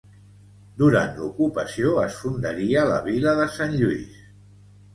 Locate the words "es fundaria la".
2.05-2.99